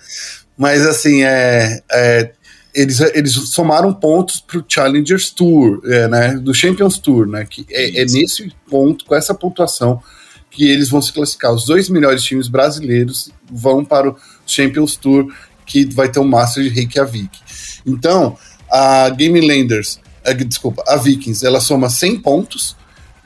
[0.57, 2.33] Mas assim, é, é
[2.75, 7.67] eles, eles somaram pontos para o Challengers Tour, é, né, do Champions Tour, né, que
[7.71, 10.03] é, é, nesse ponto, com essa pontuação,
[10.51, 11.53] que eles vão se classificar.
[11.53, 15.33] Os dois melhores times brasileiros vão para o Champions Tour,
[15.67, 17.39] que vai ter o um Master de Reykjavik.
[17.87, 18.37] Então,
[18.71, 22.77] a Game Landers, a, desculpa, a Vikings, ela soma 100 pontos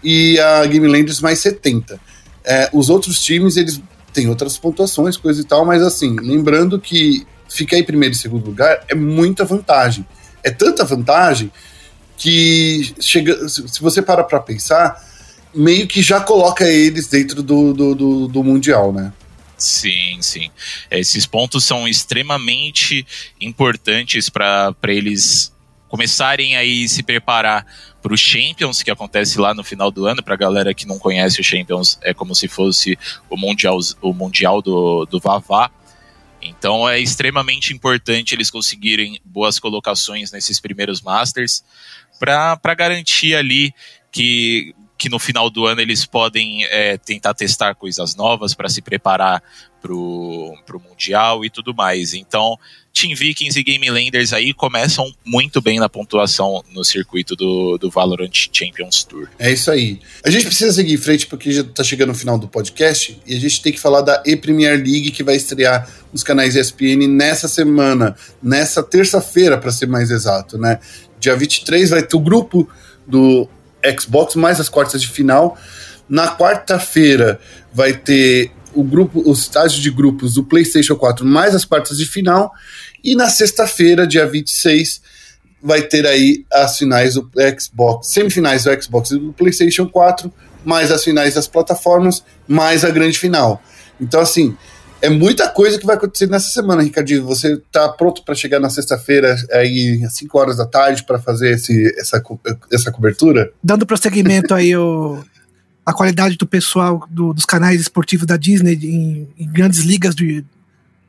[0.02, 1.98] e a Game Landers mais 70.
[2.44, 3.80] É, os outros times, eles
[4.16, 8.46] tem outras pontuações, coisa e tal, mas assim, lembrando que ficar em primeiro e segundo
[8.46, 10.06] lugar é muita vantagem.
[10.42, 11.52] É tanta vantagem
[12.16, 15.04] que chega, se você para para pensar,
[15.54, 19.12] meio que já coloca eles dentro do, do, do, do Mundial, né?
[19.58, 20.50] Sim, sim.
[20.90, 23.06] Esses pontos são extremamente
[23.38, 25.52] importantes para eles
[25.88, 27.66] começarem aí se preparar
[28.02, 30.22] para o Champions, que acontece lá no final do ano.
[30.22, 34.12] Para a galera que não conhece o Champions, é como se fosse o Mundial, o
[34.12, 35.70] mundial do, do Vavá.
[36.40, 41.64] Então é extremamente importante eles conseguirem boas colocações nesses primeiros Masters
[42.18, 43.74] para garantir ali
[44.12, 48.80] que, que no final do ano eles podem é, tentar testar coisas novas para se
[48.80, 49.42] preparar
[49.80, 52.14] para o Mundial e tudo mais.
[52.14, 52.58] Então,
[52.98, 57.90] Team Vikings e Game Landers aí começam muito bem na pontuação no circuito do, do
[57.90, 59.28] Valorant Champions Tour.
[59.38, 60.00] É isso aí.
[60.24, 63.36] A gente precisa seguir em frente porque já está chegando no final do podcast e
[63.36, 67.48] a gente tem que falar da E-Premier League que vai estrear nos canais ESPN nessa
[67.48, 70.80] semana, nessa terça-feira, para ser mais exato, né?
[71.20, 72.66] Dia 23 vai ter o grupo
[73.06, 73.46] do
[74.00, 75.58] Xbox mais as quartas de final.
[76.08, 77.38] Na quarta-feira
[77.74, 82.06] vai ter o grupo, os estágios de grupos do PlayStation 4 mais as quartas de
[82.06, 82.52] final.
[83.06, 85.00] E na sexta-feira, dia 26,
[85.62, 90.32] vai ter aí as finais do Xbox, semifinais do Xbox e do PlayStation 4,
[90.64, 93.62] mais as finais das plataformas, mais a grande final.
[94.00, 94.56] Então, assim,
[95.00, 97.24] é muita coisa que vai acontecer nessa semana, Ricardinho.
[97.26, 101.52] Você tá pronto para chegar na sexta-feira, aí, às 5 horas da tarde, para fazer
[101.52, 102.20] esse, essa,
[102.72, 103.52] essa cobertura?
[103.62, 105.22] Dando prosseguimento aí o,
[105.84, 110.44] a qualidade do pessoal do, dos canais esportivos da Disney em, em grandes ligas de,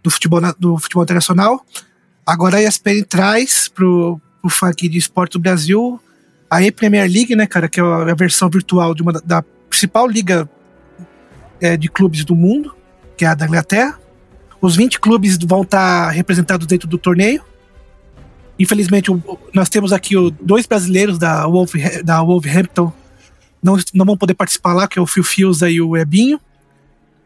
[0.03, 1.65] do, futebol, do futebol internacional.
[2.27, 5.99] Agora a ESPN traz pro, pro funk de esporte do Brasil
[6.49, 10.49] a E-Premier League, né, cara, que é a versão virtual de uma da, principal liga
[11.59, 12.77] é, de clubes do mundo
[13.17, 13.99] que é a da Inglaterra.
[14.61, 17.43] Os 20 clubes vão estar representados dentro do torneio.
[18.59, 19.11] Infelizmente,
[19.53, 22.93] nós temos aqui dois brasileiros da, Wolf, da Wolverhampton
[23.61, 26.39] não, não vão poder participar lá, que é o Phil Fields e o Ebinho.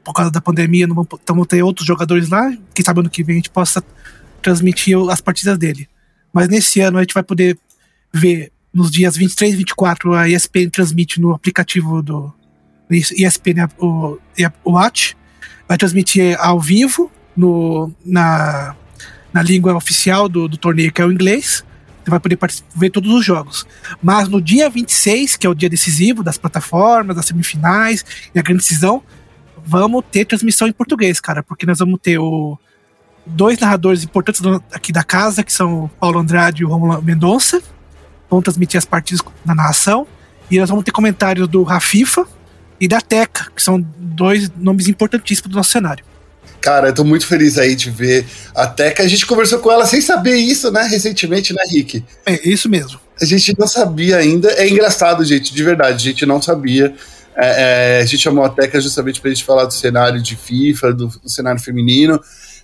[0.04, 2.52] Por causa da pandemia, não vão, então vão ter outros jogadores lá.
[2.74, 3.84] Quem sabe ano que vem a gente possa
[4.41, 5.88] transmitir as partidas dele.
[6.34, 7.58] Mas nesse ano a gente vai poder
[8.13, 12.34] ver nos dias 23 e 24 a ESPN transmite no aplicativo do
[12.89, 14.17] ESPN o,
[14.63, 15.15] o Watch
[15.67, 18.75] vai transmitir ao vivo no, na,
[19.32, 21.63] na língua oficial do, do torneio, que é o inglês.
[22.04, 22.38] Você vai poder
[22.75, 23.65] ver todos os jogos.
[24.01, 28.41] Mas no dia 26, que é o dia decisivo das plataformas, das semifinais e a
[28.41, 29.01] grande decisão,
[29.65, 32.58] vamos ter transmissão em português, cara, porque nós vamos ter o,
[33.26, 37.62] dois narradores importantes aqui da casa, que são o Paulo Andrade e o Romulo Mendonça,
[38.30, 40.08] vão transmitir as partidas na narração.
[40.50, 42.28] E nós vamos ter comentários do Rafifa,
[42.82, 46.04] e da Teca, que são dois nomes importantíssimos do nosso cenário.
[46.60, 49.04] Cara, eu tô muito feliz aí de ver a Teca.
[49.04, 52.04] A gente conversou com ela sem saber isso, né, recentemente, né, Rick?
[52.26, 53.00] É, isso mesmo.
[53.22, 54.50] A gente não sabia ainda.
[54.54, 56.96] É engraçado, gente, de verdade, a gente não sabia.
[57.36, 60.94] É, é, a gente chamou a Teca justamente pra gente falar do cenário de FIFA,
[60.94, 62.20] do, do cenário feminino,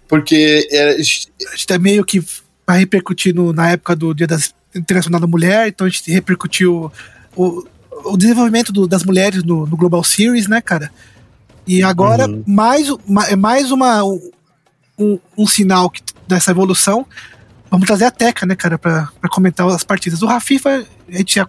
[0.07, 0.97] porque é,
[1.69, 2.23] é meio que
[2.65, 6.91] vai repercutir no, na época do Dia das Internacional da Mulher, então a gente repercutiu
[7.35, 7.65] o,
[8.05, 10.91] o desenvolvimento do, das mulheres no, no, Global Series, né, cara?
[11.65, 12.43] E agora, uhum.
[12.45, 12.87] mais,
[13.29, 17.05] é mais uma, um, um sinal que, dessa evolução.
[17.71, 20.21] Vamos trazer a Teca, né, cara, pra, pra comentar as partidas.
[20.21, 21.47] O Rafifa, a gente já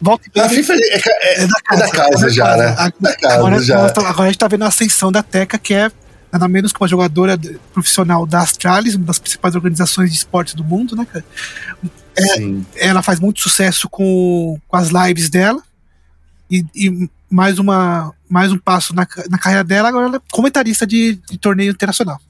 [0.00, 2.66] Volta a FIFA é, é, é, da casa, é da casa já, né?
[2.76, 3.86] A, da casa, agora, já.
[3.86, 5.90] agora a gente tá vendo a ascensão da Teca, que é
[6.32, 7.38] nada menos que uma jogadora
[7.72, 11.24] profissional da Astralis, uma das principais organizações de esportes do mundo, né, cara?
[12.16, 15.62] É, ela faz muito sucesso com, com as lives dela.
[16.50, 20.86] E, e, mais, uma, mais um passo na, na carreira dela, agora ela é comentarista
[20.86, 22.20] de, de torneio internacional.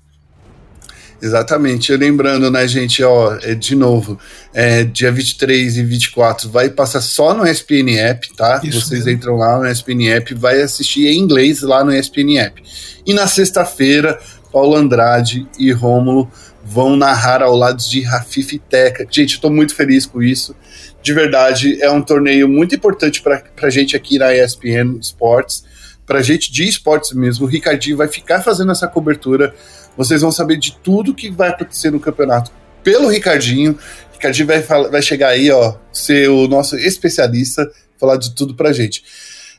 [1.21, 1.97] Exatamente.
[1.97, 4.19] Lembrando, né, gente, ó, é, de novo,
[4.53, 8.61] é, dia 23 e 24 vai passar só no ESPN App, tá?
[8.63, 9.11] Isso Vocês mesmo.
[9.11, 12.63] entram lá no ESPN App, vai assistir em inglês lá no ESPN App.
[13.07, 14.19] E na sexta-feira,
[14.53, 16.31] Paulo Andrade e Rômulo
[16.65, 19.07] vão narrar ao lado de Rafif e Teca.
[19.09, 20.55] Gente, eu tô muito feliz com isso.
[21.03, 25.65] De verdade, é um torneio muito importante para a gente aqui na ESPN Sports,
[26.05, 27.47] para gente de esportes mesmo.
[27.47, 29.55] O Ricardinho vai ficar fazendo essa cobertura.
[29.97, 32.51] Vocês vão saber de tudo que vai acontecer no campeonato
[32.83, 33.79] pelo Ricardinho.
[34.13, 39.03] Ricardinho vai, vai chegar aí, ó, ser o nosso especialista, falar de tudo pra gente.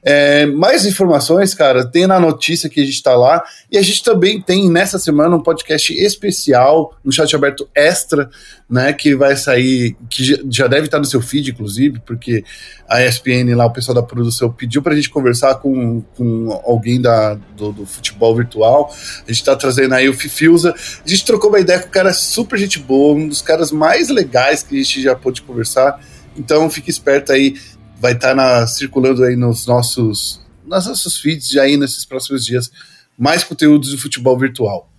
[0.03, 3.43] É, mais informações, cara, tem na notícia que a gente está lá.
[3.71, 8.29] E a gente também tem nessa semana um podcast especial, um chat aberto extra,
[8.69, 8.93] né?
[8.93, 12.43] Que vai sair, que já deve estar no seu feed, inclusive, porque
[12.88, 17.01] a ESPN lá, o pessoal da produção, pediu para a gente conversar com, com alguém
[17.01, 18.93] da, do, do futebol virtual.
[19.26, 20.74] A gente está trazendo aí o Fifiusa.
[21.05, 24.09] A gente trocou uma ideia com um cara super gente boa, um dos caras mais
[24.09, 25.99] legais que a gente já pôde conversar.
[26.38, 27.55] Então fique esperto aí
[28.00, 32.72] vai estar tá circulando aí nos nossos, nos nossos feeds já aí nesses próximos dias
[33.18, 34.89] mais conteúdos de futebol virtual.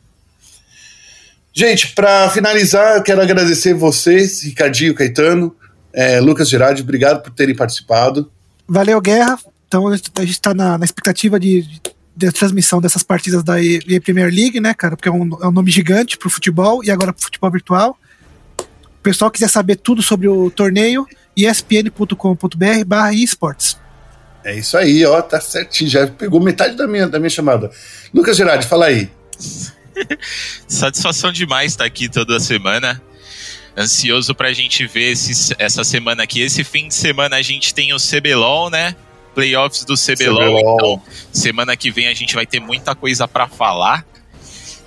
[1.53, 5.55] Gente, para finalizar, eu quero agradecer vocês, Ricardinho, Caetano,
[5.93, 8.31] é, Lucas Girardi, obrigado por terem participado.
[8.67, 9.39] Valeu, Guerra.
[9.67, 11.81] Então a gente está na, na, expectativa de, de,
[12.17, 14.97] de, transmissão dessas partidas da EA Premier League, né, cara?
[14.97, 17.99] Porque é um, é um nome gigante pro futebol e agora pro futebol virtual.
[18.59, 21.07] O pessoal quiser saber tudo sobre o torneio,
[21.45, 23.77] espn.com.br barra esportes.
[24.45, 27.71] É isso aí, ó, tá certinho, já pegou metade da minha, da minha chamada.
[28.15, 29.11] Lucas Gerardi, fala aí.
[30.67, 33.01] Satisfação demais estar aqui toda semana.
[33.77, 36.41] Ansioso pra gente ver esse, essa semana aqui.
[36.41, 38.97] Esse fim de semana a gente tem o CBLOL, né?
[39.35, 40.59] Playoffs do CBLOL.
[40.59, 40.75] CBLOL.
[40.75, 44.05] Então, semana que vem a gente vai ter muita coisa para falar.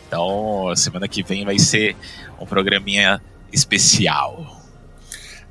[0.08, 1.96] Então, semana que vem vai ser
[2.40, 3.22] um programinha
[3.54, 4.61] especial.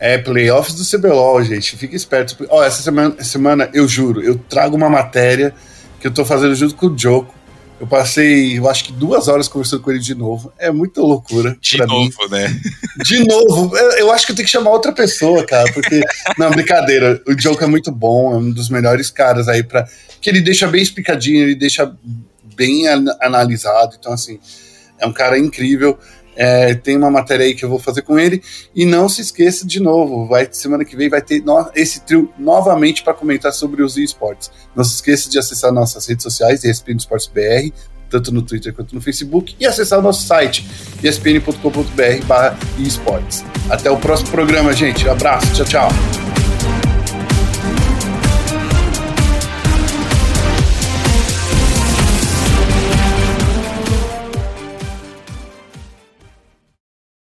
[0.01, 1.77] É, playoffs do CBLOL, gente.
[1.77, 2.35] Fica esperto.
[2.49, 5.55] Ó, essa semana, semana, eu juro, eu trago uma matéria
[6.01, 7.35] que eu tô fazendo junto com o Joko.
[7.79, 10.53] Eu passei, eu acho que duas horas conversando com ele de novo.
[10.59, 11.57] É muita loucura.
[11.61, 12.31] De novo, mim.
[12.31, 12.61] né?
[13.05, 13.77] De novo.
[13.77, 16.01] Eu acho que eu tenho que chamar outra pessoa, cara, porque.
[16.39, 17.23] não, brincadeira.
[17.27, 19.87] O Joko é muito bom, é um dos melhores caras aí para
[20.21, 21.91] Que ele deixa bem explicadinho, ele deixa
[22.55, 22.87] bem
[23.21, 23.97] analisado.
[23.99, 24.39] Então, assim,
[24.99, 25.99] é um cara incrível.
[26.37, 28.43] É, tem uma matéria aí que eu vou fazer com ele.
[28.75, 32.33] E não se esqueça de novo, vai semana que vem vai ter no, esse trio
[32.39, 34.51] novamente para comentar sobre os esportes.
[34.75, 37.73] Não se esqueça de acessar nossas redes sociais, ESPN Esportes BR,
[38.11, 40.67] tanto no Twitter quanto no Facebook, e acessar o nosso site,
[41.03, 43.45] espn.com.br barra esportes.
[43.71, 45.07] Até o próximo programa, gente.
[45.07, 46.50] Um abraço, tchau, tchau.